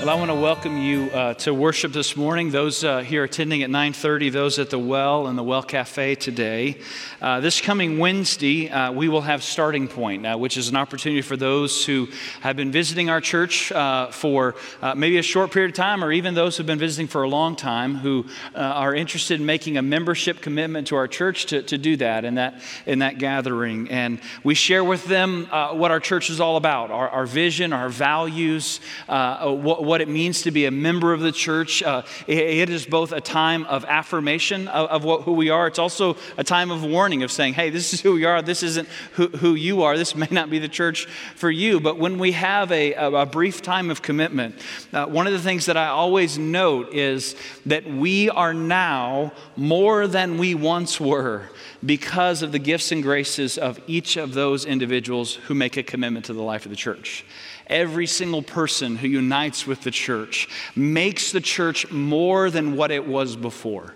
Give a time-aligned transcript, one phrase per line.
[0.00, 2.52] Well, I want to welcome you uh, to worship this morning.
[2.52, 6.78] Those uh, here attending at 9:30, those at the Well and the Well Cafe today.
[7.20, 11.20] Uh, this coming Wednesday, uh, we will have Starting Point, uh, which is an opportunity
[11.20, 12.06] for those who
[12.42, 14.54] have been visiting our church uh, for
[14.94, 17.56] maybe a short period of time, or even those who've been visiting for a long
[17.56, 21.96] time, who are interested in making a membership commitment to our church to, to do
[21.96, 23.90] that in that in that gathering.
[23.90, 27.88] And we share with them what our church is all about, our, our vision, our
[27.88, 31.82] values, what what it means to be a member of the church.
[31.82, 35.66] Uh, it, it is both a time of affirmation of, of what, who we are,
[35.66, 38.62] it's also a time of warning of saying, hey, this is who we are, this
[38.62, 41.80] isn't who, who you are, this may not be the church for you.
[41.80, 44.54] But when we have a, a, brief time of commitment,
[44.92, 47.34] uh, one of the things that I always note is
[47.66, 51.48] that we are now more than we once were
[51.84, 56.26] because of the gifts and graces of each of those individuals who make a commitment
[56.26, 57.24] to the life of the church.
[57.68, 63.06] Every single person who unites with the church makes the church more than what it
[63.06, 63.94] was before.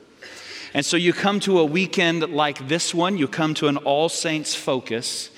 [0.75, 4.09] And so you come to a weekend like this one, you come to an All
[4.09, 5.31] Saints focus.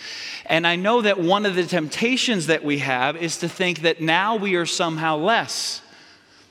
[0.47, 4.01] And I know that one of the temptations that we have is to think that
[4.01, 5.81] now we are somehow less.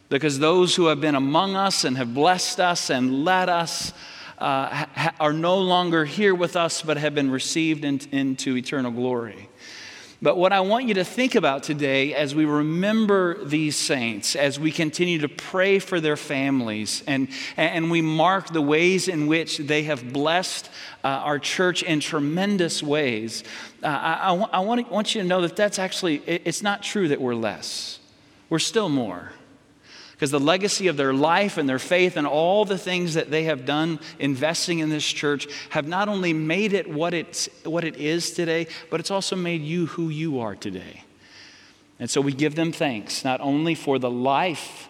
[0.09, 3.93] Because those who have been among us and have blessed us and led us
[4.37, 8.91] uh, ha- are no longer here with us, but have been received in- into eternal
[8.91, 9.49] glory.
[10.23, 14.57] But what I want you to think about today as we remember these saints, as
[14.57, 19.57] we continue to pray for their families, and, and we mark the ways in which
[19.57, 20.69] they have blessed
[21.03, 23.43] uh, our church in tremendous ways,
[23.83, 26.83] uh, I, I, I want, want you to know that that's actually, it, it's not
[26.83, 27.99] true that we're less.
[28.49, 29.33] We're still more
[30.13, 33.43] because the legacy of their life and their faith and all the things that they
[33.43, 37.97] have done investing in this church have not only made it what, it's, what it
[37.97, 41.03] is today, but it's also made you who you are today.
[41.99, 44.87] And so we give them thanks, not only for the life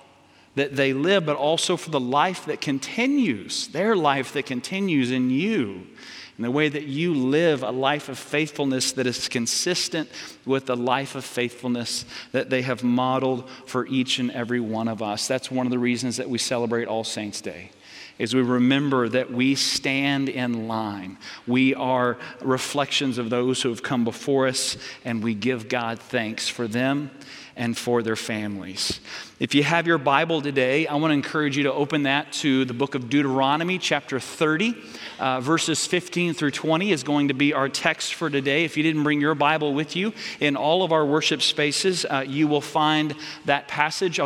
[0.56, 5.30] that they live, but also for the life that continues, their life that continues in
[5.30, 5.88] you
[6.38, 10.10] and the way that you live a life of faithfulness that is consistent
[10.46, 15.02] with the life of faithfulness that they have modeled for each and every one of
[15.04, 15.28] us.
[15.28, 17.70] That's one of the reasons that we celebrate All Saints' Day.
[18.20, 21.18] Is we remember that we stand in line.
[21.48, 26.48] We are reflections of those who have come before us, and we give God thanks
[26.48, 27.10] for them
[27.56, 29.00] and for their families.
[29.40, 32.66] If you have your Bible today, I want to encourage you to open that to
[32.66, 34.76] the book of Deuteronomy, chapter 30.
[35.20, 38.64] Uh, verses 15 through 20 is going to be our text for today.
[38.64, 42.24] If you didn't bring your Bible with you, in all of our worship spaces, uh,
[42.28, 44.20] you will find that passage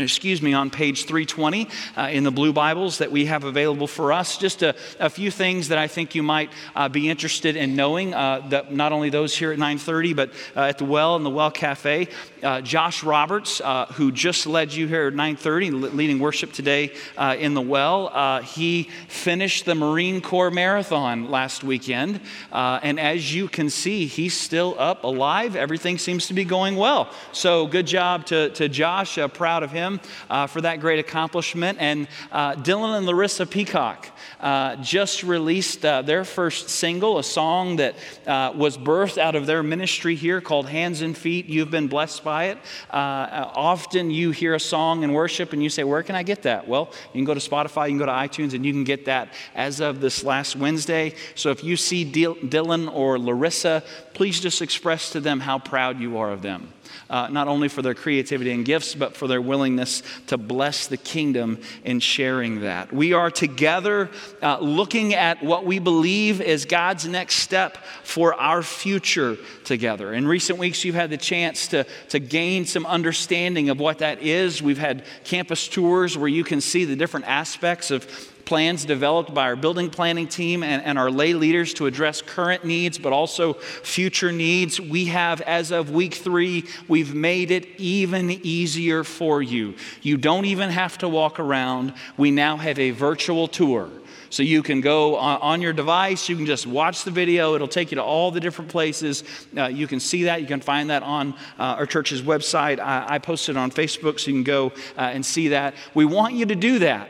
[0.00, 4.12] excuse me, on page 320 uh, in the blue Bibles that we have available for
[4.12, 4.38] us.
[4.38, 8.14] Just a, a few things that I think you might uh, be interested in knowing.
[8.14, 11.30] Uh, that not only those here at 9:30, but uh, at the Well and the
[11.30, 12.06] Well Cafe.
[12.44, 16.92] Uh, Josh Roberts, uh, who just led you here at 9:30, leading worship today
[17.38, 22.20] in the Well, he finished the Marine Corps Marathon last weekend,
[22.52, 25.56] and as you can see, he's still up, alive.
[25.56, 27.10] Everything seems to be going well.
[27.32, 29.18] So good job to, to Josh.
[29.34, 30.00] proud of him him
[30.30, 31.78] uh, for that great accomplishment.
[31.80, 34.08] And uh, Dylan and Larissa Peacock
[34.40, 39.46] uh, just released uh, their first single, a song that uh, was birthed out of
[39.46, 41.46] their ministry here called Hands and Feet.
[41.46, 42.58] You've been blessed by it.
[42.90, 46.68] Often you hear a song in worship and you say, Where can I get that?
[46.68, 49.06] Well, you can go to Spotify, you can go to iTunes, and you can get
[49.06, 51.14] that as of this last Wednesday.
[51.34, 53.82] So if you see Dylan or Larissa,
[54.14, 56.72] please just express to them how proud you are of them
[57.10, 60.96] uh, not only for their creativity and gifts, but for their willingness to bless the
[60.96, 62.92] kingdom in sharing that.
[62.92, 64.10] We are together
[64.42, 70.12] uh, looking at what we believe is God's next step for our future together.
[70.12, 74.22] In recent weeks, you've had the chance to, to gain some understanding of what that
[74.22, 74.62] is.
[74.62, 78.06] We've had campus tours where you can see the different aspects of
[78.48, 82.64] plans developed by our building planning team and, and our lay leaders to address current
[82.64, 84.80] needs, but also future needs.
[84.80, 89.74] We have, as of week three, we've made it even easier for you.
[90.00, 91.92] You don't even have to walk around.
[92.16, 93.90] We now have a virtual tour.
[94.30, 97.90] So you can go on your device, you can just watch the video, it'll take
[97.90, 99.24] you to all the different places.
[99.56, 102.78] Uh, you can see that, you can find that on uh, our church's website.
[102.78, 105.74] I, I posted on Facebook, so you can go uh, and see that.
[105.94, 107.08] We want you to do that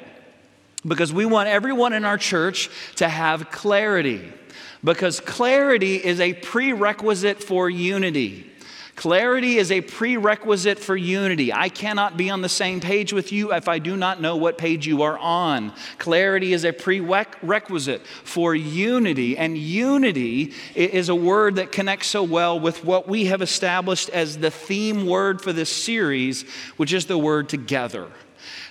[0.86, 4.32] because we want everyone in our church to have clarity.
[4.84, 8.48] Because clarity is a prerequisite for unity.
[8.94, 11.52] Clarity is a prerequisite for unity.
[11.52, 14.58] I cannot be on the same page with you if I do not know what
[14.58, 15.72] page you are on.
[15.98, 22.58] Clarity is a prerequisite for unity, and unity is a word that connects so well
[22.58, 26.42] with what we have established as the theme word for this series,
[26.76, 28.08] which is the word together.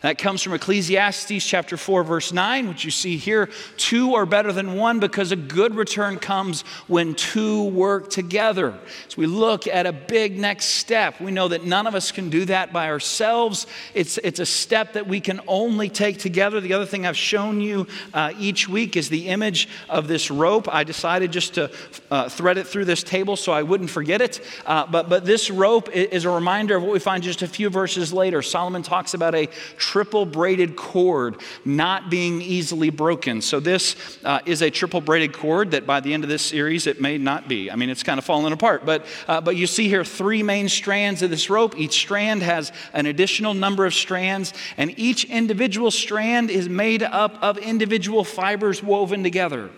[0.02, 3.50] That comes from Ecclesiastes chapter 4, verse 9, which you see here.
[3.78, 8.78] Two are better than one because a good return comes when two work together.
[9.08, 11.20] So we look at a big next step.
[11.20, 13.68] We know that none of us can do that by ourselves.
[13.94, 16.60] It's, it's a step that we can only take together.
[16.62, 20.74] The other thing I've shown you uh, each week is the image of this rope.
[20.74, 21.72] I decided just to
[22.12, 24.42] uh, thread it through this table so I wouldn't forget it.
[24.66, 27.70] Uh, but, but this rope is a reminder of what we find just a few
[27.70, 28.42] verses later.
[28.42, 33.42] Solomon talks about a triple braided cord not being easily broken.
[33.42, 36.88] So, this uh, is a triple braided cord that by the end of this series
[36.88, 37.70] it may not be.
[37.72, 38.86] I mean, it's kind of falling apart.
[38.86, 41.78] But, uh, but you see here three main strands of this rope.
[41.78, 47.38] Each strand has an additional number of strands, and each individual strand is made up
[47.42, 49.70] of individual fibers woven together.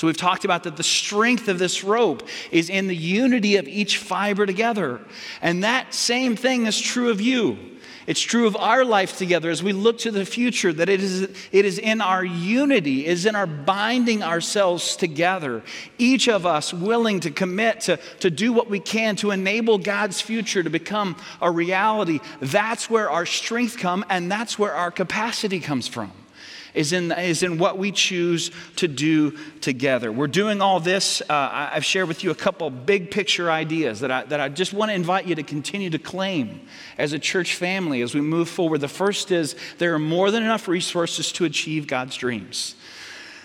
[0.00, 3.68] So, we've talked about that the strength of this rope is in the unity of
[3.68, 4.98] each fiber together.
[5.42, 7.58] And that same thing is true of you.
[8.06, 11.24] It's true of our life together as we look to the future that it is,
[11.52, 15.62] it is in our unity, is in our binding ourselves together,
[15.98, 20.22] each of us willing to commit to, to do what we can to enable God's
[20.22, 22.20] future to become a reality.
[22.40, 26.10] That's where our strength comes, and that's where our capacity comes from
[26.74, 30.12] is in, is in what we choose to do together.
[30.12, 31.20] We're doing all this.
[31.22, 34.72] Uh, I've shared with you a couple big picture ideas that I, that I just
[34.72, 36.62] want to invite you to continue to claim
[36.96, 38.80] as a church family as we move forward.
[38.80, 42.76] The first is there are more than enough resources to achieve God's dreams.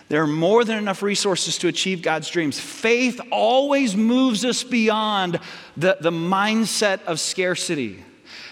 [0.07, 2.59] There are more than enough resources to achieve God's dreams.
[2.59, 5.39] Faith always moves us beyond
[5.75, 8.04] the, the mindset of scarcity.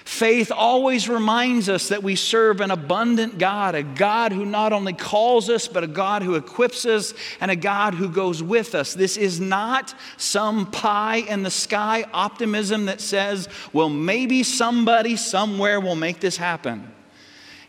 [0.06, 4.92] Faith always reminds us that we serve an abundant God, a God who not only
[4.92, 8.94] calls us, but a God who equips us and a God who goes with us.
[8.94, 15.80] This is not some pie in the sky optimism that says, well, maybe somebody somewhere
[15.80, 16.92] will make this happen.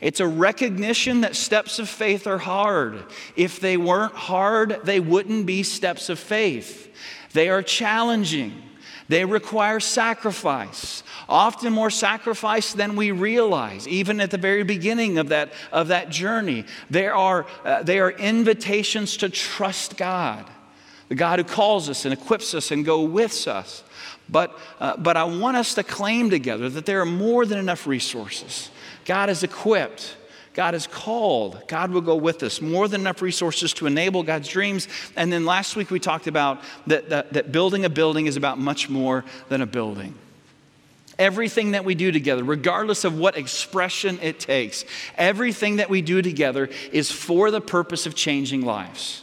[0.00, 3.04] It's a recognition that steps of faith are hard.
[3.36, 6.92] If they weren't hard, they wouldn't be steps of faith.
[7.32, 8.60] They are challenging.
[9.08, 15.28] They require sacrifice, often more sacrifice than we realize, even at the very beginning of
[15.28, 16.64] that, of that journey.
[16.90, 20.46] There are, uh, they are invitations to trust God,
[21.08, 23.82] the God who calls us and equips us and go with us.
[24.28, 27.86] But, uh, but I want us to claim together that there are more than enough
[27.86, 28.70] resources.
[29.04, 30.16] God is equipped.
[30.54, 31.60] God is called.
[31.66, 32.60] God will go with us.
[32.60, 34.88] More than enough resources to enable God's dreams.
[35.16, 38.58] And then last week we talked about that, that, that building a building is about
[38.58, 40.14] much more than a building.
[41.18, 44.84] Everything that we do together, regardless of what expression it takes,
[45.16, 49.22] everything that we do together is for the purpose of changing lives.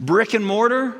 [0.00, 0.94] Brick and mortar,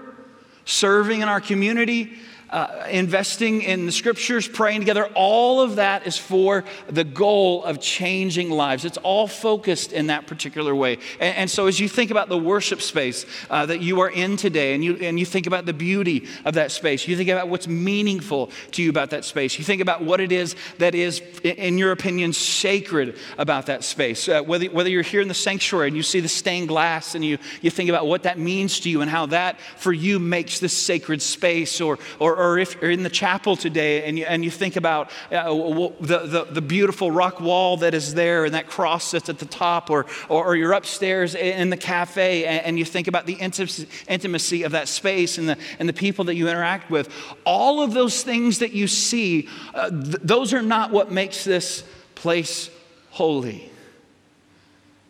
[0.64, 2.12] serving in our community,
[2.54, 7.80] uh, investing in the scriptures, praying together, all of that is for the goal of
[7.80, 8.84] changing lives.
[8.84, 10.98] It's all focused in that particular way.
[11.18, 14.36] And, and so, as you think about the worship space uh, that you are in
[14.36, 17.48] today, and you, and you think about the beauty of that space, you think about
[17.48, 21.20] what's meaningful to you about that space, you think about what it is that is,
[21.42, 24.28] in your opinion, sacred about that space.
[24.28, 27.24] Uh, whether, whether you're here in the sanctuary and you see the stained glass and
[27.24, 30.60] you, you think about what that means to you and how that for you makes
[30.60, 34.44] this sacred space, or, or or if you're in the chapel today and you, and
[34.44, 35.52] you think about uh,
[36.00, 39.46] the, the, the, beautiful rock wall that is there and that cross that's at the
[39.46, 43.34] top, or, or, or you're upstairs in the cafe and, and you think about the
[43.34, 47.08] intimacy, intimacy of that space and the, and the people that you interact with,
[47.44, 51.84] all of those things that you see, uh, th- those are not what makes this
[52.14, 52.70] place
[53.10, 53.70] holy.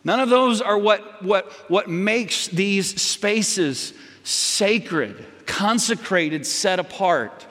[0.05, 7.47] None of those are what, what, what makes these spaces sacred consecrated, set apart.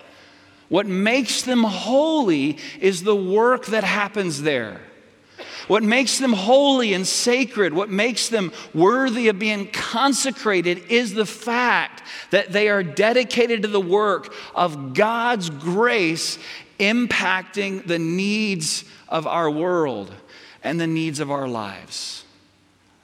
[0.70, 4.82] What makes them holy is the work that happens there.
[5.68, 11.26] What makes them holy and sacred, what makes them worthy of being consecrated, is the
[11.26, 16.38] fact that they are dedicated to the work of God's grace
[16.80, 20.14] impacting the needs of our world
[20.64, 22.23] and the needs of our lives.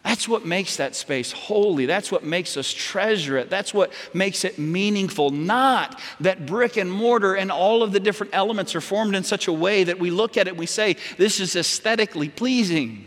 [0.04, 1.86] That's what makes that space holy.
[1.86, 3.50] That's what makes us treasure it.
[3.50, 5.30] That's what makes it meaningful.
[5.30, 9.48] Not that brick and mortar and all of the different elements are formed in such
[9.48, 13.06] a way that we look at it and we say, this is aesthetically pleasing.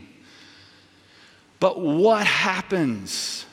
[1.60, 3.46] But what happens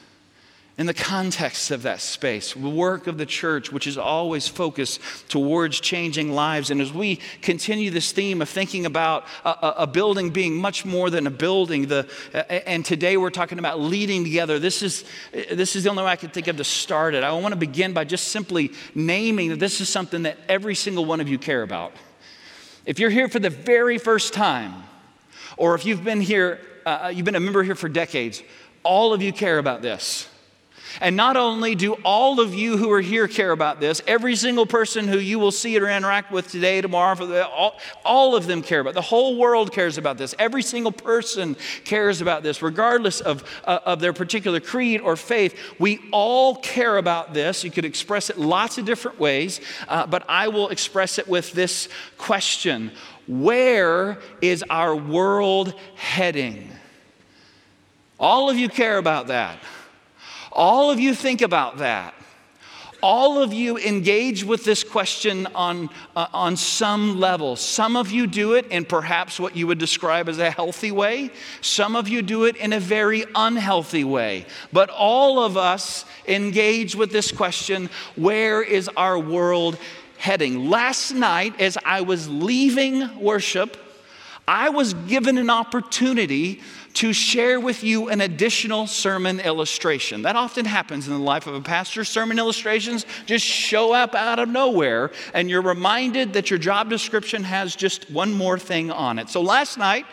[0.80, 5.02] in the context of that space, the work of the church, which is always focused
[5.28, 6.72] towards changing lives.
[6.72, 11.10] And as we continue this theme of thinking about a, a building being much more
[11.10, 12.08] than a building, the,
[12.66, 16.16] and today we're talking about leading together, this is, this is the only way I
[16.16, 17.26] can think of to start it.
[17.26, 21.04] I want to begin by just simply naming that this is something that every single
[21.04, 21.92] one of you care about.
[22.86, 24.86] If you're here for the very first time,
[25.58, 28.42] or if you've been here, uh, you've been a member here for decades,
[28.84, 30.30] all of you care about this.
[31.02, 34.66] And not only do all of you who are here care about this, every single
[34.66, 38.82] person who you will see or interact with today, tomorrow, all, all of them care
[38.82, 38.96] about.
[38.96, 40.36] The whole world cares about this.
[40.38, 45.58] Every single person cares about this, regardless of, uh, of their particular creed or faith.
[45.80, 47.64] We all care about this.
[47.64, 51.54] You could express it lots of different ways, uh, but I will express it with
[51.54, 51.88] this
[52.18, 52.92] question
[53.28, 56.72] Where is our world heading?
[58.20, 59.60] All of you care about that.
[60.60, 62.14] All of you think about that.
[63.02, 67.56] All of you engage with this question on, uh, on some level.
[67.56, 71.32] Some of you do it in perhaps what you would describe as a healthy way.
[71.62, 74.46] Some of you do it in a very unhealthy way.
[74.74, 79.78] But all of us engage with this question where is our world
[80.18, 80.70] heading?
[80.70, 83.78] Last night, as I was leaving worship,
[84.46, 86.60] I was given an opportunity
[87.00, 90.24] to share with you an additional sermon illustration.
[90.24, 92.04] That often happens in the life of a pastor.
[92.04, 97.46] Sermon illustrations just show up out of nowhere, and you're reminded that your job description
[97.46, 99.30] has just one more thing on it.
[99.30, 100.06] So last night,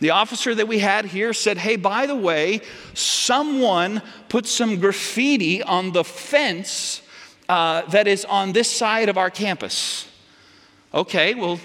[0.00, 2.60] the officer that we had here said, Hey, by the way,
[2.92, 7.00] someone put some graffiti on the fence
[7.48, 10.06] uh, that is on this side of our campus.
[10.92, 11.58] Okay, well,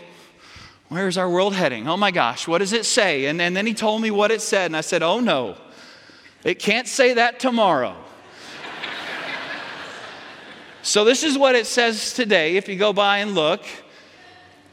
[0.91, 1.87] Where's our world heading?
[1.87, 3.27] Oh my gosh, what does it say?
[3.27, 5.55] And, and then he told me what it said, and I said, Oh no,
[6.43, 7.95] it can't say that tomorrow.
[10.81, 12.57] so, this is what it says today.
[12.57, 13.61] If you go by and look,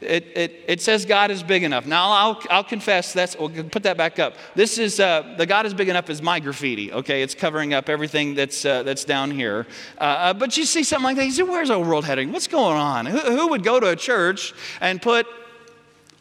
[0.01, 1.85] it, it, it says God is big enough.
[1.85, 4.35] Now, I'll, I'll confess, that's, we'll put that back up.
[4.55, 7.21] This is, uh, the God is big enough is my graffiti, okay?
[7.21, 9.67] It's covering up everything that's, uh, that's down here.
[9.97, 12.33] Uh, uh but you see something like that, you say, where's our world heading?
[12.33, 13.05] What's going on?
[13.05, 15.25] Who, who would go to a church and put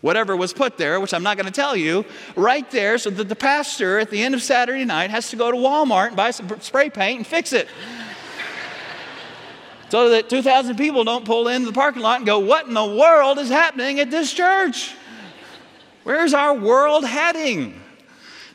[0.00, 2.05] whatever was put there, which I'm not going to tell you,
[2.37, 5.50] right there so that the pastor at the end of Saturday night has to go
[5.50, 7.69] to Walmart and buy some spray paint and fix it.
[9.88, 12.87] so that 2,000 people don't pull into the parking lot and go, What in the
[12.87, 14.95] world is happening at this church?
[16.05, 17.81] Where's our world heading?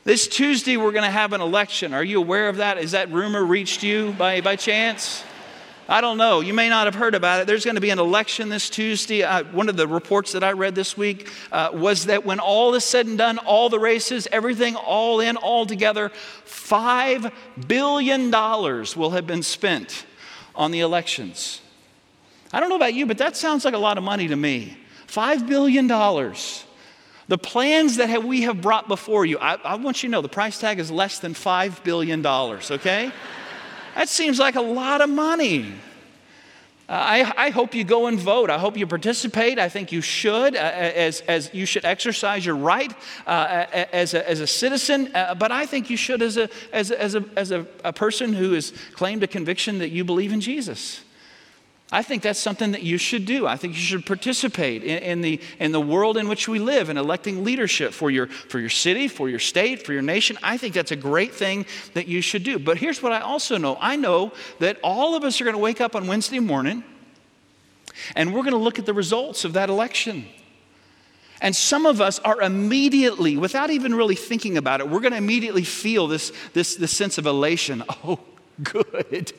[0.02, 1.94] This Tuesday, we're going to have an election.
[1.94, 2.76] Are you aware of that?
[2.76, 5.24] Has that rumor reached you by, by chance?
[5.86, 6.40] I don't know.
[6.40, 7.46] You may not have heard about it.
[7.46, 9.22] There's going to be an election this Tuesday.
[9.22, 12.74] Uh, one of the reports that I read this week uh, was that when all
[12.74, 16.10] is said and done, all the races, everything all in, all together,
[16.46, 17.30] $5
[17.68, 20.06] billion will have been spent
[20.54, 21.60] on the elections.
[22.50, 24.78] I don't know about you, but that sounds like a lot of money to me.
[25.08, 25.86] $5 billion.
[25.86, 30.22] The plans that have, we have brought before you, I, I want you to know
[30.22, 33.12] the price tag is less than $5 billion, okay?
[33.94, 35.72] That seems like a lot of money.
[36.86, 38.50] Uh, I, I, hope you go and vote.
[38.50, 39.58] I hope you participate.
[39.58, 42.92] I think you should, uh, as, as you should exercise your right
[43.26, 45.10] uh, as, a, as a citizen.
[45.14, 47.92] Uh, but I think you should as, a, as, a, as, a, as a, a
[47.94, 51.00] person who has claimed a conviction that you believe in Jesus.
[51.92, 53.46] I think that's something that you should do.
[53.46, 56.88] I think you should participate in, in, the, in the world in which we live
[56.88, 60.38] and electing leadership for your, for your city, for your state, for your nation.
[60.42, 62.58] I think that's a great thing that you should do.
[62.58, 65.62] But here's what I also know I know that all of us are going to
[65.62, 66.84] wake up on Wednesday morning
[68.16, 70.26] and we're going to look at the results of that election.
[71.40, 75.18] And some of us are immediately, without even really thinking about it, we're going to
[75.18, 77.84] immediately feel this, this, this sense of elation.
[78.04, 78.18] Oh,
[78.62, 79.32] good.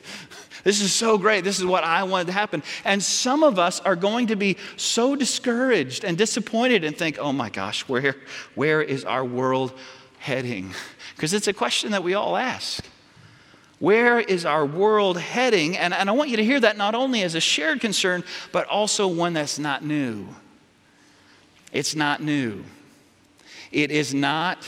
[0.64, 1.44] This is so great.
[1.44, 2.62] This is what I wanted to happen.
[2.84, 7.32] And some of us are going to be so discouraged and disappointed and think, oh
[7.32, 8.16] my gosh, where,
[8.54, 9.72] where is our world
[10.18, 10.74] heading?
[11.14, 12.84] Because it's a question that we all ask.
[13.78, 15.76] Where is our world heading?
[15.76, 18.66] And, and I want you to hear that not only as a shared concern, but
[18.66, 20.26] also one that's not new.
[21.72, 22.64] It's not new.
[23.70, 24.58] It is not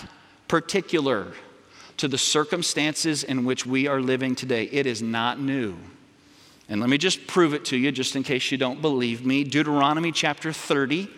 [0.47, 1.33] particular
[1.99, 4.65] to the circumstances in which we are living today.
[4.65, 5.77] It is not new.
[6.69, 9.45] And let me just prove it to you, just in case you don't believe me.
[9.45, 11.09] Deuteronomy chapter 30.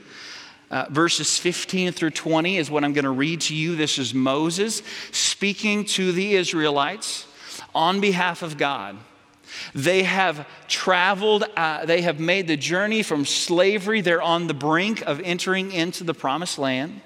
[0.70, 3.74] Uh, verses 15 through 20 is what I'm going to read to you.
[3.74, 7.26] This is Moses speaking to the Israelites
[7.74, 8.96] on behalf of God.
[9.74, 14.00] They have traveled, uh, they have made the journey from slavery.
[14.00, 17.00] They're on the brink of entering into the promised land.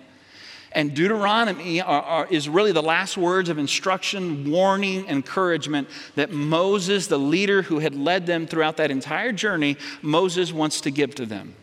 [0.75, 7.07] And Deuteronomy are, are, is really the last words of instruction, warning, encouragement that Moses,
[7.07, 11.26] the leader who had led them throughout that entire journey, Moses wants to give to
[11.26, 11.54] them.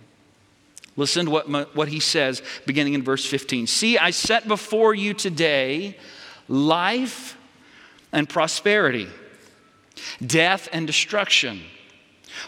[0.96, 3.68] Listen to what, what he says beginning in verse 15.
[3.68, 5.98] See, I set before you today
[6.48, 7.38] life
[8.12, 9.08] and prosperity,
[10.26, 11.62] death and destruction.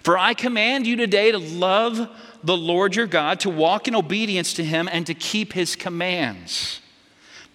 [0.01, 2.09] For I command you today to love
[2.43, 6.81] the Lord your God, to walk in obedience to him, and to keep his commands,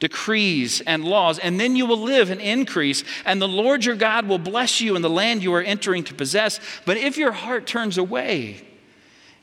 [0.00, 1.38] decrees, and laws.
[1.38, 4.97] And then you will live and increase, and the Lord your God will bless you
[4.97, 6.59] in the land you are entering to possess.
[6.87, 8.64] But if your heart turns away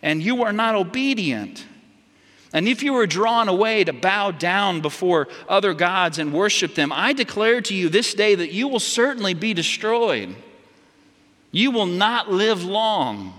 [0.01, 1.65] and you are not obedient,
[2.53, 6.91] and if you are drawn away to bow down before other gods and worship them,
[6.93, 10.35] I declare to you this day that you will certainly be destroyed.
[11.51, 13.33] You will not live long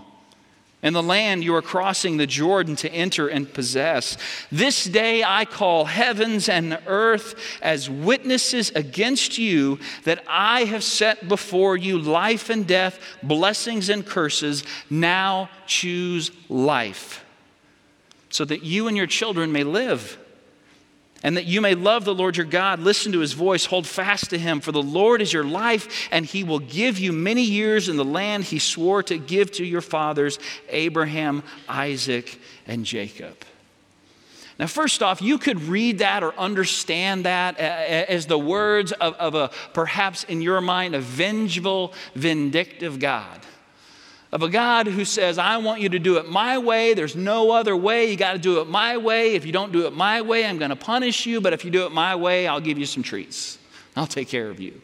[0.83, 4.17] in the land you are crossing the Jordan to enter and possess.
[4.53, 11.29] This day I call heavens and earth as witnesses against you that I have set
[11.29, 14.65] before you life and death, blessings and curses.
[14.91, 17.25] Now choose life,
[18.29, 20.19] so that you and your children may live
[21.23, 24.31] and that you may love the Lord your God, listen to his voice, hold fast
[24.31, 27.89] to him, for the Lord is your life, and he will give you many years
[27.89, 33.37] in the land he swore to give to your fathers, Abraham, Isaac, and Jacob.
[34.59, 39.35] Now, first off, you could read that or understand that as the words of, of
[39.35, 43.41] a perhaps in your mind a vengeful, vindictive God
[44.33, 46.95] of a God who says, I want you to do it my way.
[46.95, 48.11] There's no other way.
[48.11, 49.35] You got to do it my way.
[49.35, 51.41] If you don't do it my way, I'm going to punish you.
[51.41, 53.59] But if you do it my way, I'll give you some treats.
[53.95, 54.81] I'll take care of you.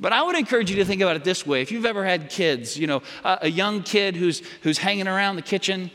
[0.00, 1.62] But I would encourage you to think about it this way.
[1.62, 5.36] If you've ever had kids, you know, a, a young kid who's, who's hanging around
[5.36, 5.90] the kitchen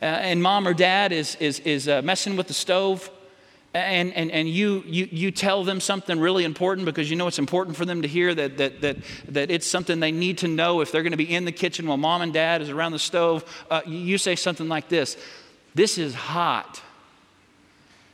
[0.00, 3.10] uh, and mom or dad is, is, is uh, messing with the stove,
[3.76, 7.38] and, and, and you, you, you tell them something really important because you know it's
[7.38, 8.96] important for them to hear that, that, that,
[9.28, 11.86] that it's something they need to know if they're going to be in the kitchen
[11.86, 15.16] while mom and dad is around the stove, uh, you say something like this
[15.74, 16.82] This is hot.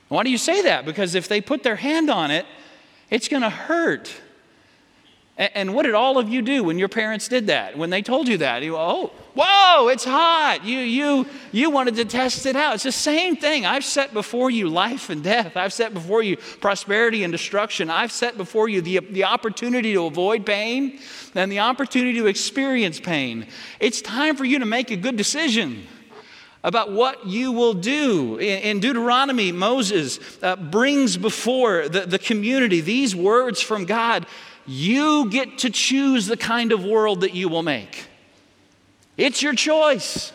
[0.09, 0.85] Why do you say that?
[0.85, 2.45] Because if they put their hand on it,
[3.09, 4.13] it's going to hurt.
[5.39, 7.79] And what did all of you do when your parents did that?
[7.79, 8.63] When they told you that?
[8.63, 10.63] You, oh, whoa, it's hot.
[10.63, 12.75] You, you, you wanted to test it out.
[12.75, 13.65] It's the same thing.
[13.65, 15.57] I've set before you life and death.
[15.57, 17.89] I've set before you prosperity and destruction.
[17.89, 20.99] I've set before you the, the opportunity to avoid pain
[21.35, 23.47] and the opportunity to experience pain.
[23.81, 25.87] It's time for you to make a good decision
[26.63, 28.39] about what you will do.
[28.39, 34.27] In, Deuteronomy, Moses uh, brings before the, the community these words from God
[34.67, 38.07] you get to choose the kind of world that you will make.
[39.17, 40.33] It's your choice.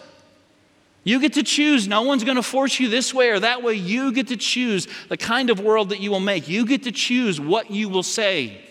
[1.04, 1.88] You get to choose.
[1.88, 3.76] No one's going to force you this way or that way.
[3.76, 6.50] You get to choose the kind of world that you will make.
[6.50, 8.62] You get to choose what you will say.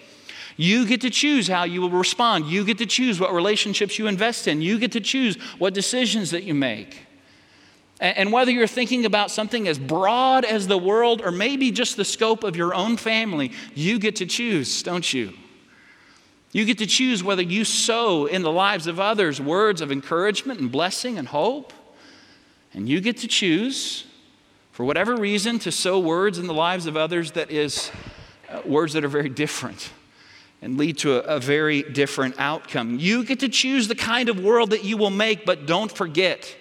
[0.59, 2.47] You get to choose how you will respond.
[2.47, 4.62] You get to choose what relationships you invest in.
[4.62, 7.07] You get to choose what decisions that you make.
[8.01, 12.05] And whether you're thinking about something as broad as the world or maybe just the
[12.05, 15.33] scope of your own family, you get to choose, don't you?
[16.57, 20.59] You get to choose whether you sow in the lives of others words of encouragement
[20.59, 21.75] and blessing and hope.
[22.73, 24.07] And you get to choose,
[24.73, 27.90] for whatever reason, to sow words in the lives of others that is
[28.49, 29.90] uh, words that are very different
[30.62, 32.99] and lead to a, a very different outcome.
[32.99, 36.57] You get to choose the kind of world that you will make, but don't forget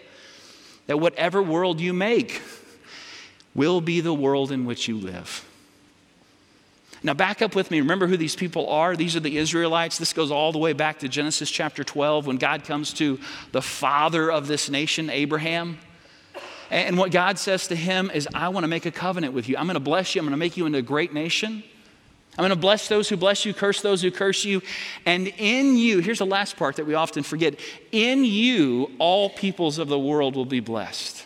[0.88, 2.42] that whatever world you make
[3.54, 5.46] will be the world in which you live.
[7.06, 7.82] Now, back up with me.
[7.82, 8.96] Remember who these people are?
[8.96, 10.00] These are the Israelites.
[10.00, 13.20] This goes all the way back to Genesis chapter 12 when God comes to
[13.52, 15.78] the father of this nation, Abraham.
[16.72, 19.56] And what God says to him is, I want to make a covenant with you.
[19.56, 20.20] I'm going to bless you.
[20.20, 21.64] I'm going to make you into a great nation.
[22.40, 24.64] I'm going to bless those who bless you, curse those who curse you.
[25.06, 27.60] And in you, here's the last part that we often forget
[27.92, 31.24] in you, all peoples of the world will be blessed.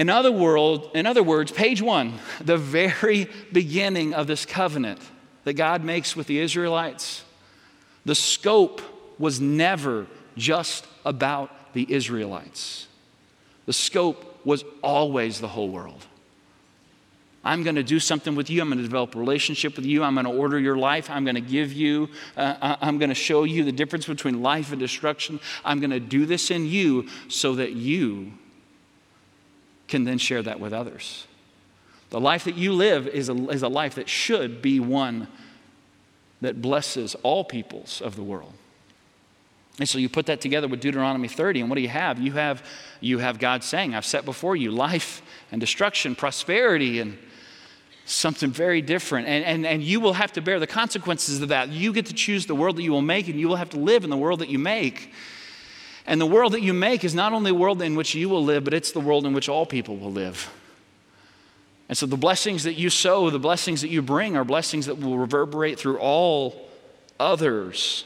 [0.00, 4.98] In other, world, in other words, page one, the very beginning of this covenant
[5.44, 7.22] that God makes with the Israelites,
[8.06, 8.80] the scope
[9.18, 10.06] was never
[10.38, 12.88] just about the Israelites.
[13.66, 16.06] The scope was always the whole world.
[17.44, 18.62] I'm going to do something with you.
[18.62, 20.02] I'm going to develop a relationship with you.
[20.02, 21.10] I'm going to order your life.
[21.10, 22.08] I'm going to give you,
[22.38, 25.40] uh, uh I'm going to show you the difference between life and destruction.
[25.62, 28.32] I'm going to do this in you so that you
[29.90, 31.26] can then share that with others.
[32.10, 35.28] The life that you live is a, is a life that should be one
[36.40, 38.52] that blesses all peoples of the world.
[39.78, 42.18] And so you put that together with Deuteronomy 30, and what do you have?
[42.18, 42.64] You have,
[43.00, 45.22] you have God saying, I've set before you life
[45.52, 47.16] and destruction, prosperity, and
[48.04, 49.28] something very different.
[49.28, 51.68] And, and, and you will have to bear the consequences of that.
[51.68, 53.78] You get to choose the world that you will make, and you will have to
[53.78, 55.12] live in the world that you make.
[56.10, 58.44] And the world that you make is not only the world in which you will
[58.44, 60.52] live, but it's the world in which all people will live.
[61.88, 64.98] And so the blessings that you sow, the blessings that you bring, are blessings that
[64.98, 66.68] will reverberate through all
[67.20, 68.04] others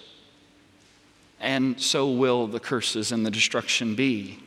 [1.40, 4.38] and so will the curses and the destruction be.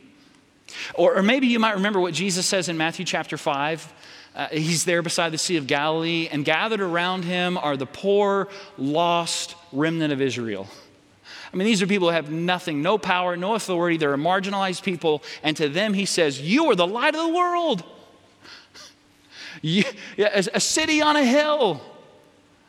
[0.94, 3.92] Or, or maybe you might remember what Jesus says in Matthew chapter 5.
[4.36, 8.48] Uh, he's there beside the Sea of Galilee, and gathered around him are the poor,
[8.76, 10.68] lost remnant of Israel.
[11.52, 13.96] I mean, these are people who have nothing, no power, no authority.
[13.96, 15.22] They're marginalized people.
[15.42, 17.84] And to them, he says, You are the light of the world.
[19.60, 19.82] You,
[20.16, 21.80] a city on a hill.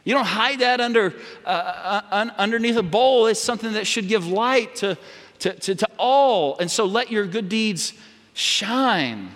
[0.04, 1.14] You don't hide that under,
[1.46, 3.28] uh, uh, un- underneath a bowl.
[3.28, 4.98] It's something that should give light to,
[5.40, 6.58] to, to, to all.
[6.58, 7.94] And so let your good deeds
[8.34, 9.36] shine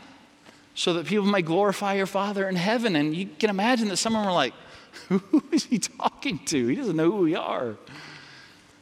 [0.74, 2.96] so that people might glorify your Father in heaven.
[2.96, 4.54] And you can imagine that some of them are like,
[5.10, 6.68] Who is he talking to?
[6.68, 7.76] He doesn't know who we are.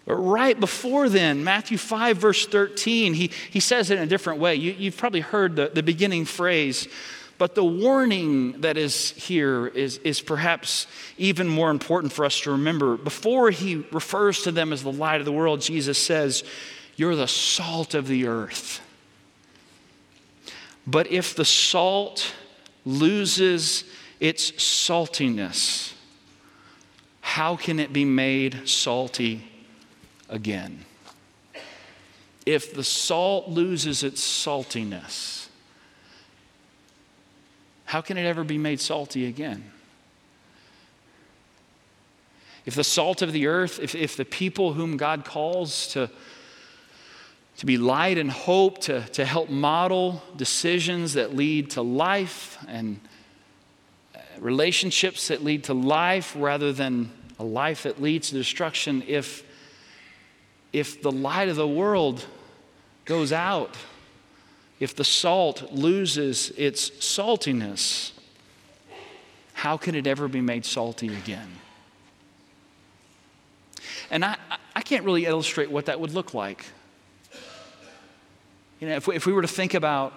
[0.06, 4.40] But right before then, Matthew 5, verse 13, he, he says it in a different
[4.40, 4.56] way.
[4.56, 6.88] You, you've probably heard the, the beginning phrase
[7.42, 10.86] but the warning that is here is, is perhaps
[11.18, 12.98] even more important for us to remember.
[12.98, 16.44] Before he refers to them as the light of the world, Jesus says,
[16.98, 18.80] You're the salt of the earth.
[20.86, 22.32] But if the salt
[22.86, 23.86] loses
[24.20, 25.94] its saltiness,
[27.22, 29.51] how can it be made salty
[30.32, 30.86] again?
[32.46, 35.48] If the salt loses its saltiness,
[37.86, 39.70] how can it ever be made salty again?
[42.66, 46.10] If the salt of the earth, if, if the people whom God calls to,
[47.58, 53.00] to be light and hope, to, to help model decisions that lead to life and
[54.16, 59.44] uh, relationships that lead to life rather than a life that leads to destruction, if,
[60.74, 62.26] if the light of the world
[63.06, 63.76] goes out,
[64.80, 68.12] if the salt loses its saltiness,
[69.54, 71.50] how can it ever be made salty again?
[74.10, 74.38] And I,
[74.76, 76.66] I can't really illustrate what that would look like.
[78.80, 80.14] You know, if we, if we were to think about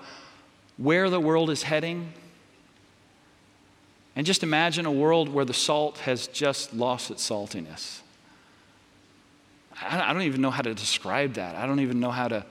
[0.79, 2.13] where the world is heading,
[4.17, 8.01] and just imagine a world where the salt has just lost its saltiness.
[9.89, 11.57] I, don't even know how to describe that.
[11.57, 12.45] I don't even know how to,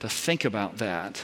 [0.00, 1.22] to think about that.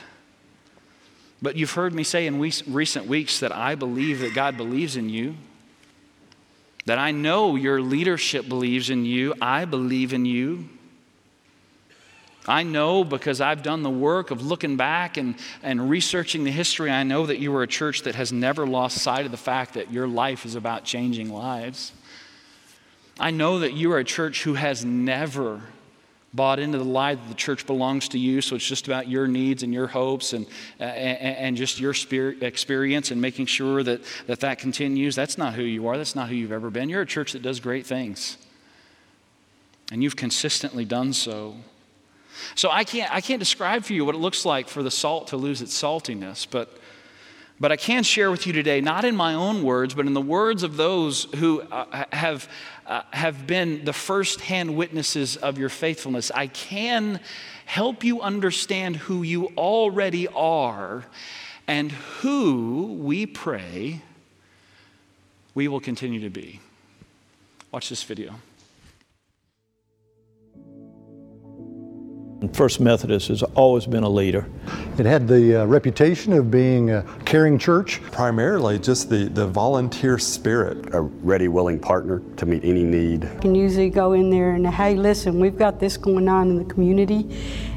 [1.43, 5.09] But you've heard me say in recent weeks that I believe that God believes in
[5.09, 5.37] you,
[6.87, 9.35] that I know your leadership believes in you.
[9.41, 10.69] I believe in you.
[12.47, 16.91] I know because I've done the work of looking back and, and researching the history,
[16.91, 19.75] I know that you are a church that has never lost sight of the fact
[19.75, 21.93] that your life is about changing lives.
[23.21, 25.61] I know that you are a church who has never
[26.33, 29.29] bought into the lie that the church belongs to you, so it's just about your
[29.29, 30.47] needs and your hopes and,
[30.79, 35.17] uh, and, and, just your spirit experience and making sure that, that that continues.
[35.17, 35.99] That's not who you are.
[35.99, 36.89] That's not who you've ever been.
[36.89, 38.39] You're a church that does great things,
[39.91, 41.57] and you've consistently done so.
[42.55, 45.29] So I can't, I can't describe for you what it looks like for the salt
[45.29, 46.79] to lose its saltiness, but
[47.61, 50.21] but I can share with you today, not in my own words, but in the
[50.21, 52.49] words of those who uh, have,
[52.87, 56.31] uh, have been the first-hand witnesses of your faithfulness.
[56.35, 57.21] I can
[57.67, 61.05] help you understand who you already are
[61.67, 64.01] and who we pray
[65.55, 66.61] we will continue to be.
[67.71, 68.37] Watch this video.
[72.53, 74.47] First Methodist has always been a leader.
[74.99, 78.01] It had the uh, reputation of being a caring church.
[78.13, 80.95] Primarily just the, the volunteer spirit.
[80.95, 83.25] A ready, willing partner to meet any need.
[83.25, 86.57] You can usually go in there and, hey, listen, we've got this going on in
[86.57, 87.29] the community,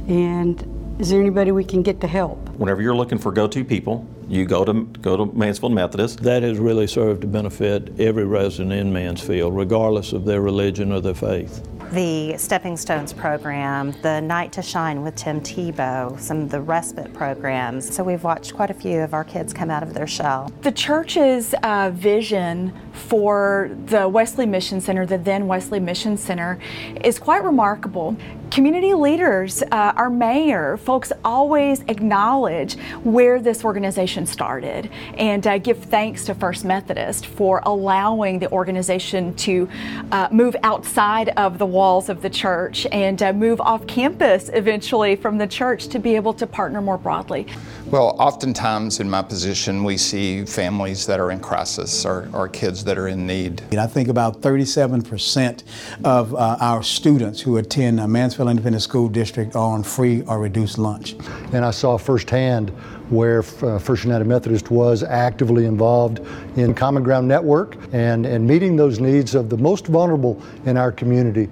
[0.08, 2.38] and is there anybody we can get to help?
[2.50, 6.24] Whenever you're looking for go-to people, you go to go to Mansfield Methodist.
[6.24, 11.02] That has really served to benefit every resident in Mansfield, regardless of their religion or
[11.02, 16.50] their faith the Stepping Stones program, the Night to Shine with Tim Tebow, some of
[16.50, 17.96] the respite programs.
[17.96, 20.52] So we've watched quite a few of our kids come out of their shell.
[20.62, 26.58] The church's uh, vision for the Wesley Mission Center, the then Wesley Mission Center,
[27.04, 28.18] is quite remarkable.
[28.54, 35.80] Community leaders, uh, our mayor, folks always acknowledge where this organization started and uh, give
[35.86, 39.68] thanks to First Methodist for allowing the organization to
[40.12, 45.16] uh, move outside of the walls of the church and uh, move off campus eventually
[45.16, 47.48] from the church to be able to partner more broadly.
[47.94, 52.84] Well, oftentimes in my position, we see families that are in crisis or, or kids
[52.86, 53.62] that are in need.
[53.78, 55.62] I think about 37%
[56.04, 60.80] of uh, our students who attend Mansfield Independent School District are on free or reduced
[60.80, 61.14] lunch.
[61.54, 62.72] And I saw firsthand
[63.12, 66.20] where uh, First United Methodist was actively involved
[66.58, 70.92] in Common Ground Network and, and meeting those needs of the most vulnerable in our
[70.92, 71.48] community.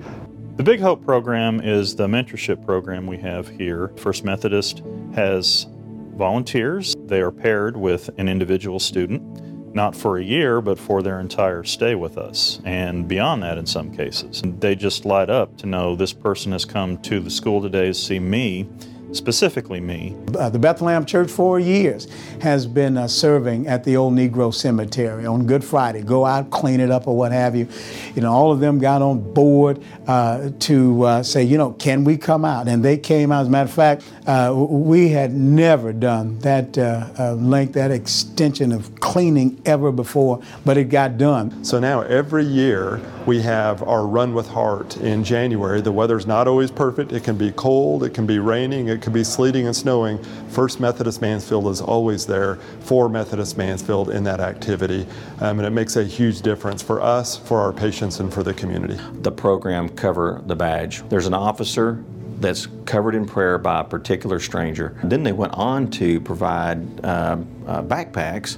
[0.57, 3.89] The Big Hope program is the mentorship program we have here.
[3.95, 4.81] First Methodist
[5.13, 5.67] has
[6.13, 6.95] volunteers.
[7.05, 11.63] They are paired with an individual student, not for a year, but for their entire
[11.63, 14.41] stay with us, and beyond that in some cases.
[14.59, 17.93] They just light up to know this person has come to the school today to
[17.93, 18.69] see me
[19.13, 20.15] specifically me.
[20.37, 22.07] Uh, the Bethlehem Church for years
[22.41, 26.01] has been uh, serving at the old Negro Cemetery on Good Friday.
[26.01, 27.67] Go out, clean it up, or what have you.
[28.15, 32.03] You know, all of them got on board uh, to uh, say, you know, can
[32.03, 32.67] we come out?
[32.67, 33.41] And they came out.
[33.41, 38.71] As a matter of fact, uh, we had never done that uh, length, that extension
[38.71, 41.63] of cleaning ever before, but it got done.
[41.63, 45.81] So now every year we have our Run with Heart in January.
[45.81, 47.11] The weather's not always perfect.
[47.11, 50.21] It can be cold, it can be raining, it can be sleeting and snowing.
[50.49, 55.05] First Methodist Mansfield is always there for Methodist Mansfield in that activity.
[55.39, 58.53] Um, and it makes a huge difference for us, for our patients, and for the
[58.53, 58.99] community.
[59.21, 61.07] The program Cover the Badge.
[61.09, 62.03] There's an officer
[62.39, 64.97] that's covered in prayer by a particular stranger.
[65.03, 68.57] Then they went on to provide uh, uh, backpacks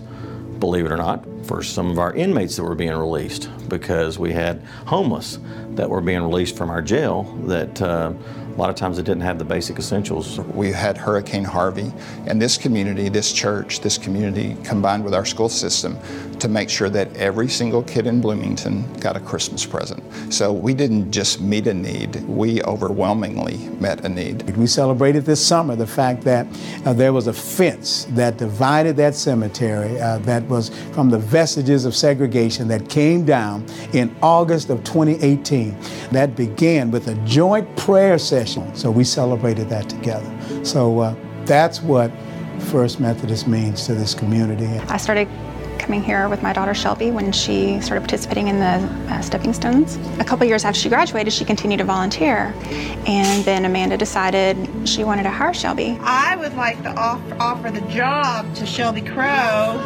[0.60, 4.32] believe it or not, for some of our inmates that were being released because we
[4.32, 5.39] had homeless
[5.72, 8.13] that were being released from our jail that uh,
[8.54, 10.39] a lot of times it didn't have the basic essentials.
[10.39, 11.92] We had Hurricane Harvey,
[12.28, 15.98] and this community, this church, this community combined with our school system
[16.39, 20.04] to make sure that every single kid in Bloomington got a Christmas present.
[20.32, 24.56] So we didn't just meet a need, we overwhelmingly met a need.
[24.56, 26.46] We celebrated this summer the fact that
[26.86, 31.86] uh, there was a fence that divided that cemetery uh, that was from the vestiges
[31.86, 35.76] of segregation that came down in August of 2018.
[36.12, 38.75] That began with a joint prayer session session.
[38.75, 40.29] So we celebrated that together.
[40.65, 42.12] So uh, that's what
[42.71, 44.67] First Methodist means to this community.
[44.88, 45.27] I started
[45.79, 49.97] coming here with my daughter Shelby when she started participating in the uh, Stepping Stones.
[50.19, 52.53] A couple years after she graduated, she continued to volunteer.
[53.06, 54.56] And then Amanda decided
[54.88, 55.97] she wanted to hire Shelby.
[56.01, 59.79] I would like to offer, offer the job to Shelby Crow.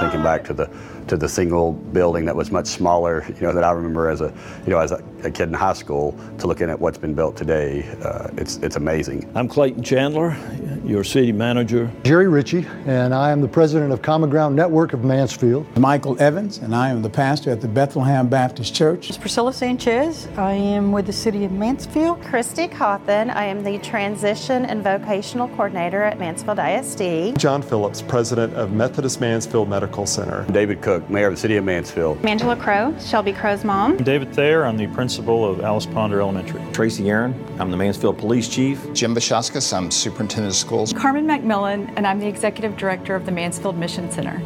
[0.00, 0.70] Thinking back to the
[1.10, 4.32] to the single building that was much smaller, you know, that I remember as a,
[4.64, 7.36] you know, as a, a kid in high school to looking at what's been built
[7.36, 7.82] today.
[8.04, 9.28] Uh, it's, it's amazing.
[9.34, 10.36] I'm Clayton Chandler,
[10.84, 11.90] your city manager.
[12.04, 15.66] Jerry Ritchie, and I am the president of Common Ground Network of Mansfield.
[15.76, 19.08] Michael Evans, and I am the pastor at the Bethlehem Baptist Church.
[19.08, 22.22] It's Priscilla Sanchez, I am with the city of Mansfield.
[22.22, 27.36] Christy Cawthon, I am the transition and vocational coordinator at Mansfield ISD.
[27.36, 30.46] John Phillips, president of Methodist Mansfield Medical Center.
[30.52, 32.24] David Cook, Mayor of the City of Mansfield.
[32.24, 33.92] Angela Crow, Shelby Crow's mom.
[33.92, 36.62] I'm David Thayer, I'm the principal of Alice Ponder Elementary.
[36.72, 38.92] Tracy Aaron, I'm the Mansfield Police Chief.
[38.92, 40.92] Jim Vaszauskas, I'm superintendent of schools.
[40.92, 44.42] Carmen McMillan, and I'm the executive director of the Mansfield Mission Center.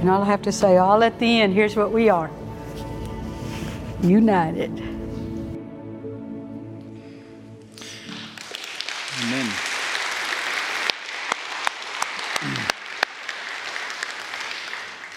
[0.00, 2.30] And I'll have to say, all at the end, here's what we are
[4.02, 4.89] united.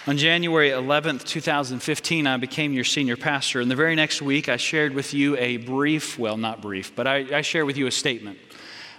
[0.06, 3.62] On January 11th, 2015, I became your senior pastor.
[3.62, 7.08] And the very next week, I shared with you a brief, well, not brief, but
[7.08, 8.38] I, I shared with you a statement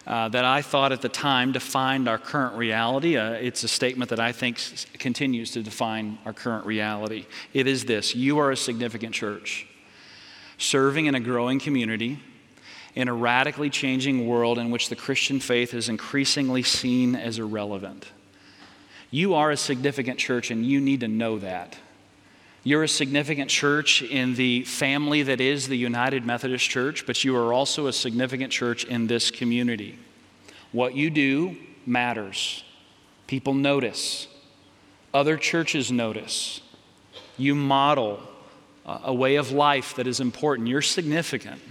[0.06, 3.18] uh, that I thought at the time defined our current reality.
[3.18, 7.26] Uh, it's a statement that I think s- continues to define our current reality.
[7.52, 9.66] It is this You are a significant church,
[10.56, 12.18] serving in a growing community.
[12.94, 18.06] In a radically changing world in which the Christian faith is increasingly seen as irrelevant.
[19.14, 21.78] You are a significant church, and you need to know that.
[22.64, 27.36] You're a significant church in the family that is the United Methodist Church, but you
[27.36, 30.00] are also a significant church in this community.
[30.72, 32.64] What you do matters.
[33.28, 34.26] People notice,
[35.14, 36.60] other churches notice.
[37.36, 38.18] You model
[38.84, 40.66] a way of life that is important.
[40.66, 41.62] You're significant.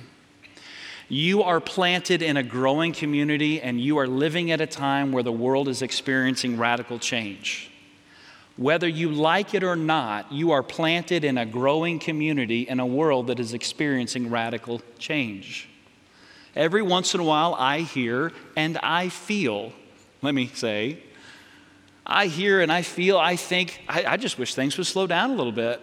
[1.13, 5.21] You are planted in a growing community and you are living at a time where
[5.21, 7.69] the world is experiencing radical change.
[8.57, 12.85] Whether you like it or not, you are planted in a growing community in a
[12.87, 15.69] world that is experiencing radical change.
[16.55, 19.71] Every once in a while, I hear and I feel,
[20.23, 20.97] let me say,
[22.07, 25.29] I hear and I feel, I think, I, I just wish things would slow down
[25.29, 25.79] a little bit.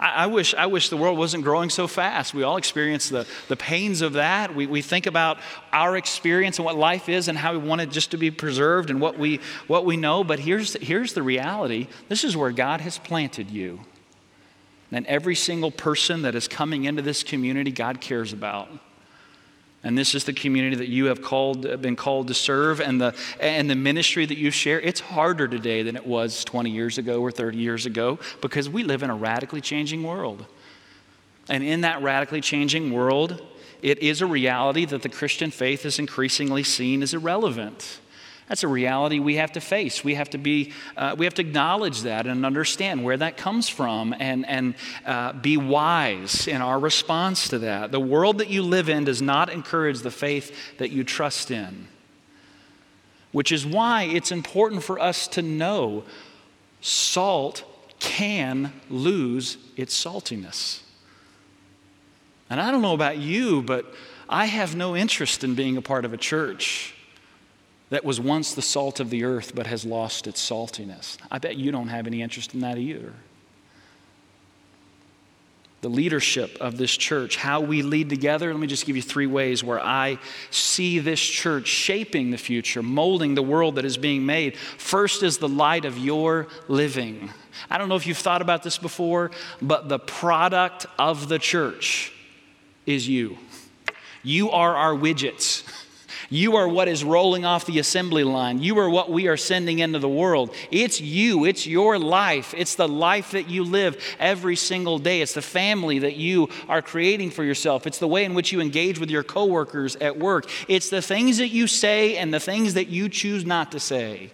[0.00, 2.32] I, I, wish, I wish the world wasn't growing so fast.
[2.32, 4.54] We all experience the, the pains of that.
[4.54, 5.38] We, we think about
[5.72, 8.90] our experience and what life is and how we want it just to be preserved
[8.90, 10.24] and what we, what we know.
[10.24, 13.80] But here's, here's the reality this is where God has planted you.
[14.90, 18.68] And every single person that is coming into this community, God cares about.
[19.82, 23.14] And this is the community that you have called, been called to serve, and the,
[23.40, 24.78] and the ministry that you share.
[24.80, 28.82] It's harder today than it was 20 years ago or 30 years ago because we
[28.82, 30.44] live in a radically changing world.
[31.48, 33.42] And in that radically changing world,
[33.80, 38.00] it is a reality that the Christian faith is increasingly seen as irrelevant.
[38.50, 40.02] That's a reality we have to face.
[40.02, 43.68] We have to be, uh, we have to acknowledge that and understand where that comes
[43.68, 44.74] from and, and
[45.06, 47.92] uh, be wise in our response to that.
[47.92, 51.86] The world that you live in does not encourage the faith that you trust in,
[53.30, 56.02] which is why it's important for us to know
[56.80, 57.62] salt
[58.00, 60.80] can lose its saltiness.
[62.50, 63.94] And I don't know about you, but
[64.28, 66.96] I have no interest in being a part of a church
[67.90, 71.18] that was once the salt of the earth but has lost its saltiness.
[71.30, 73.12] I bet you don't have any interest in that either.
[75.82, 78.52] The leadership of this church, how we lead together.
[78.52, 80.18] Let me just give you three ways where I
[80.50, 84.56] see this church shaping the future, molding the world that is being made.
[84.56, 87.30] First is the light of your living.
[87.70, 89.30] I don't know if you've thought about this before,
[89.62, 92.12] but the product of the church
[92.84, 93.38] is you.
[94.22, 95.64] You are our widgets.
[96.32, 98.62] You are what is rolling off the assembly line.
[98.62, 100.54] You are what we are sending into the world.
[100.70, 102.54] It's you, it's your life.
[102.56, 105.22] It's the life that you live every single day.
[105.22, 107.84] It's the family that you are creating for yourself.
[107.84, 110.48] It's the way in which you engage with your coworkers at work.
[110.68, 114.30] It's the things that you say and the things that you choose not to say.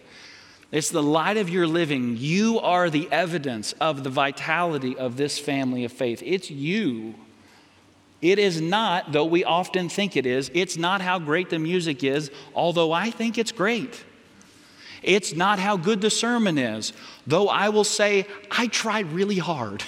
[0.71, 2.19] It's the light of your living.
[2.19, 6.23] You are the evidence of the vitality of this family of faith.
[6.23, 7.15] It's you.
[8.23, 12.03] It is not, though we often think it is, it's not how great the music
[12.03, 14.05] is, although I think it's great.
[15.03, 16.93] It's not how good the sermon is,
[17.27, 19.85] though I will say I tried really hard.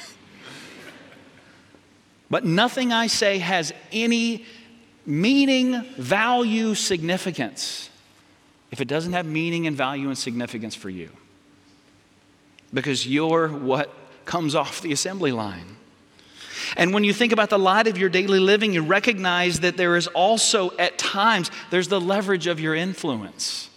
[2.30, 4.44] but nothing I say has any
[5.06, 7.88] meaning, value, significance
[8.70, 11.10] if it doesn't have meaning and value and significance for you.
[12.72, 13.90] Because you're what
[14.26, 15.77] comes off the assembly line.
[16.76, 19.96] And when you think about the light of your daily living, you recognize that there
[19.96, 23.70] is also, at times, there's the leverage of your influence.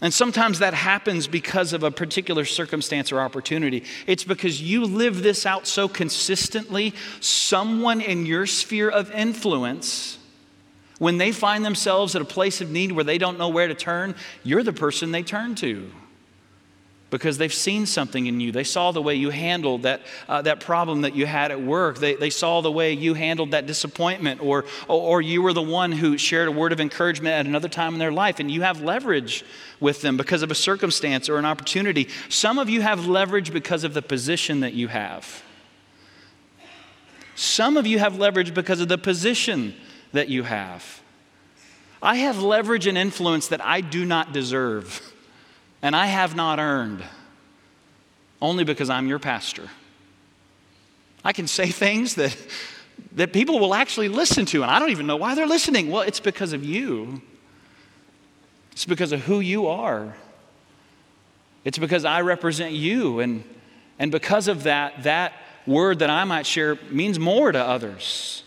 [0.00, 3.84] And sometimes that happens because of a particular circumstance or opportunity.
[4.06, 10.18] It's because you live this out so consistently, someone in your sphere of influence,
[10.98, 13.74] when they find themselves at a place of need where they don't know where to
[13.74, 15.90] turn, you're the person they turn to
[17.12, 18.50] because they've seen something in you.
[18.52, 21.98] They saw the way you handled that, uh, that problem that you had at work.
[21.98, 25.60] They, they saw the way you handled that disappointment, or, or, or you were the
[25.60, 28.62] one who shared a word of encouragement at another time in their life, and you
[28.62, 29.44] have leverage
[29.78, 32.08] with them because of a circumstance or an opportunity.
[32.30, 35.42] Some of you have leverage because of the position that you have.
[37.34, 39.74] Some of you have leverage because of the position
[40.12, 41.02] that you have.
[42.00, 45.02] I have leverage and influence that I do not deserve
[45.82, 47.02] and I have not earned
[48.40, 49.68] only because I'm your pastor.
[51.24, 52.36] I can say things that,
[53.12, 55.90] that people will actually listen to, and I don't even know why they're listening.
[55.90, 57.20] Well, it's because of you,
[58.70, 60.14] it's because of who you are.
[61.64, 63.44] It's because I represent you, and,
[63.98, 65.32] and because of that, that
[65.64, 68.42] word that I might share means more to others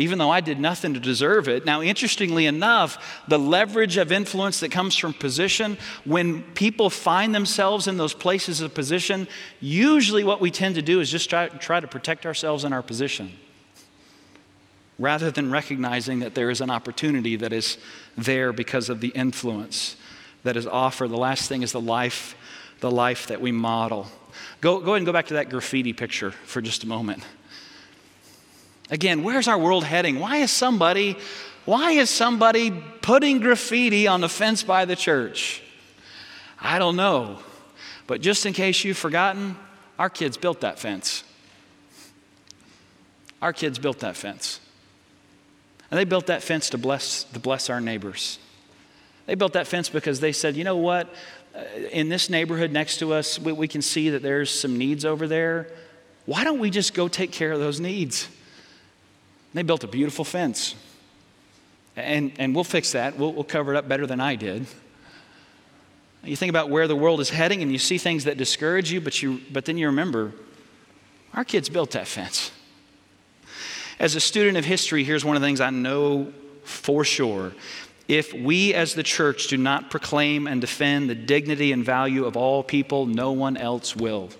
[0.00, 1.66] even though I did nothing to deserve it.
[1.66, 7.86] Now, interestingly enough, the leverage of influence that comes from position, when people find themselves
[7.86, 9.28] in those places of position,
[9.60, 12.82] usually what we tend to do is just try, try to protect ourselves in our
[12.82, 13.32] position
[14.98, 17.78] rather than recognizing that there is an opportunity that is
[18.16, 19.96] there because of the influence
[20.44, 21.08] that is offered.
[21.08, 22.36] The last thing is the life,
[22.80, 24.06] the life that we model.
[24.60, 27.22] Go, go ahead and go back to that graffiti picture for just a moment.
[28.90, 30.18] Again, where's our world heading?
[30.18, 31.16] Why is somebody
[31.64, 35.62] why is somebody putting graffiti on the fence by the church?
[36.60, 37.38] I don't know.
[38.06, 39.56] But just in case you've forgotten,
[39.98, 41.22] our kids built that fence.
[43.40, 44.58] Our kids built that fence.
[45.90, 48.38] And they built that fence to bless, to bless our neighbors.
[49.26, 51.12] They built that fence because they said, you know what?
[51.54, 51.60] Uh,
[51.92, 55.28] in this neighborhood next to us, we, we can see that there's some needs over
[55.28, 55.68] there.
[56.26, 58.28] Why don't we just go take care of those needs?
[59.54, 60.74] They built a beautiful fence.
[61.96, 63.18] And, and we'll fix that.
[63.18, 64.66] We'll, we'll cover it up better than I did.
[66.22, 69.00] You think about where the world is heading and you see things that discourage you,
[69.00, 70.32] but, you, but then you remember
[71.32, 72.50] our kids built that fence.
[73.98, 76.32] As a student of history, here's one of the things I know
[76.64, 77.52] for sure.
[78.08, 82.36] If we as the church do not proclaim and defend the dignity and value of
[82.36, 84.30] all people, no one else will.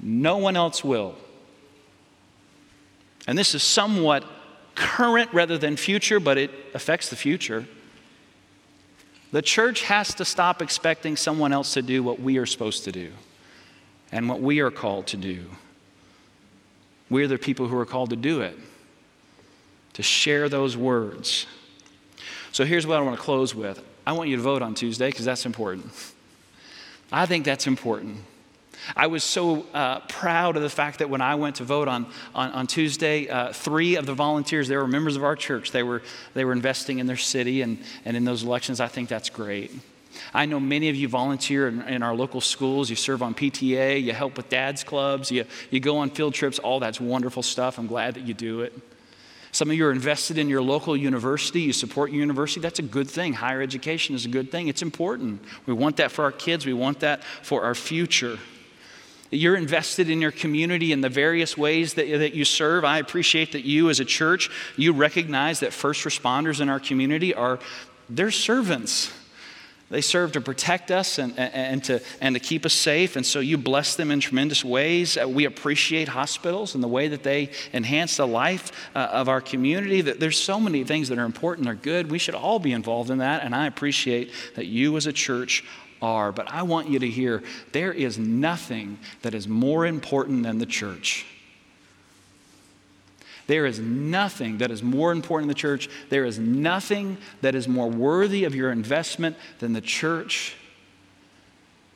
[0.00, 1.14] No one else will.
[3.28, 4.24] And this is somewhat
[4.74, 7.66] current rather than future, but it affects the future.
[9.32, 12.92] The church has to stop expecting someone else to do what we are supposed to
[12.92, 13.12] do
[14.10, 15.44] and what we are called to do.
[17.10, 18.58] We're the people who are called to do it,
[19.92, 21.46] to share those words.
[22.52, 25.10] So here's what I want to close with I want you to vote on Tuesday
[25.10, 25.92] because that's important.
[27.12, 28.20] I think that's important.
[28.96, 32.06] I was so uh, proud of the fact that when I went to vote on,
[32.34, 35.72] on, on Tuesday, uh, three of the volunteers, they were members of our church.
[35.72, 36.02] They were,
[36.34, 38.80] they were investing in their city and, and in those elections.
[38.80, 39.72] I think that's great.
[40.34, 42.90] I know many of you volunteer in, in, our local schools.
[42.90, 46.58] You serve on PTA, you help with dad's clubs, you, you go on field trips.
[46.58, 47.78] All that's wonderful stuff.
[47.78, 48.72] I'm glad that you do it.
[49.52, 51.62] Some of you are invested in your local university.
[51.62, 52.60] You support your university.
[52.60, 53.32] That's a good thing.
[53.32, 54.68] Higher education is a good thing.
[54.68, 55.42] It's important.
[55.66, 58.38] We want that for our kids, we want that for our future.
[59.30, 62.84] You're invested in your community in the various ways that, that you serve.
[62.84, 67.34] I appreciate that you, as a church, you recognize that first responders in our community
[67.34, 67.58] are
[68.08, 69.12] they're servants.
[69.90, 73.40] They serve to protect us and, and, to, and to keep us safe, and so
[73.40, 75.16] you bless them in tremendous ways.
[75.16, 79.40] Uh, we appreciate hospitals and the way that they enhance the life uh, of our
[79.40, 80.02] community.
[80.02, 82.10] There's so many things that are important, they're good.
[82.10, 85.64] We should all be involved in that, and I appreciate that you as a church
[86.02, 86.32] are.
[86.32, 87.42] But I want you to hear
[87.72, 91.26] there is nothing that is more important than the church.
[93.46, 95.88] There is nothing that is more important in the church.
[96.10, 100.54] There is nothing that is more worthy of your investment than the church.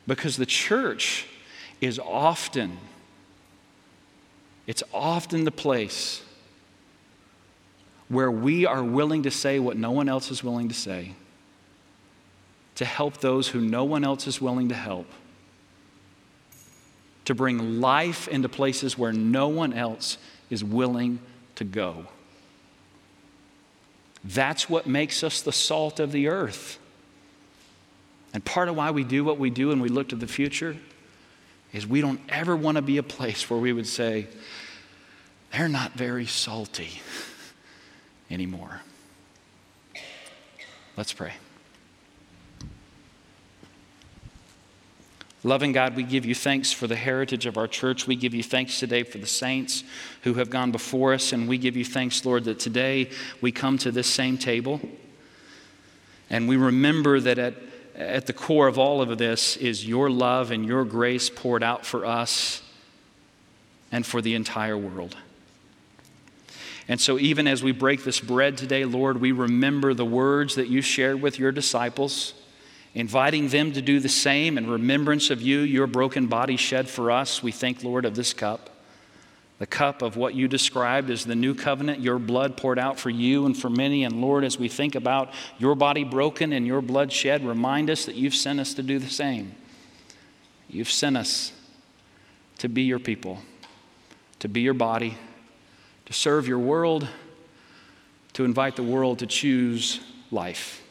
[0.07, 1.27] Because the church
[1.81, 2.79] is often,
[4.67, 6.23] it's often the place
[8.09, 11.15] where we are willing to say what no one else is willing to say
[12.77, 15.07] to help those who no one else is willing to help,
[17.25, 20.19] to bring life into places where no one else
[20.51, 21.21] is willing
[21.57, 22.07] to go.
[24.25, 26.79] That's what makes us the salt of the earth.
[28.33, 30.77] And part of why we do what we do and we look to the future
[31.73, 34.27] is we don't ever want to be a place where we would say,
[35.53, 37.01] they're not very salty
[38.31, 38.81] anymore.
[40.97, 41.33] Let's pray.
[45.45, 48.07] Loving God, we give you thanks for the heritage of our church.
[48.07, 49.83] We give you thanks today for the saints
[50.23, 51.33] who have gone before us.
[51.33, 54.81] And we give you thanks, Lord, that today we come to this same table.
[56.31, 57.55] And we remember that at,
[57.97, 61.85] at the core of all of this is your love and your grace poured out
[61.85, 62.63] for us
[63.91, 65.17] and for the entire world.
[66.87, 70.69] And so, even as we break this bread today, Lord, we remember the words that
[70.69, 72.35] you shared with your disciples
[72.95, 77.11] inviting them to do the same in remembrance of you, your broken body shed for
[77.11, 77.43] us.
[77.43, 78.71] We think, Lord, of this cup,
[79.59, 83.11] the cup of what you described as the new covenant, your blood poured out for
[83.11, 84.05] you and for many.
[84.05, 88.05] And Lord, as we think about your body broken and your blood shed, remind us
[88.07, 89.55] that you've sent us to do the same.
[90.69, 91.53] You've sent us
[92.59, 93.39] to be your people,
[94.41, 95.17] to be your body,
[96.07, 97.09] to serve your world,
[98.35, 100.82] to invite the world to choose life.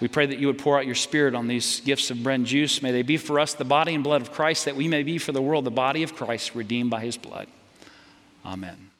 [0.00, 2.46] We pray that you would pour out your spirit on these gifts of bread and
[2.46, 2.82] juice.
[2.82, 5.18] May they be for us the body and blood of Christ, that we may be
[5.18, 7.46] for the world the body of Christ redeemed by his blood.
[8.44, 8.90] Amen.